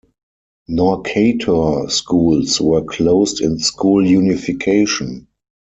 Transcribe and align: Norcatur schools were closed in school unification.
Norcatur 0.67 1.87
schools 1.91 2.59
were 2.59 2.83
closed 2.83 3.39
in 3.39 3.59
school 3.59 4.03
unification. 4.03 5.27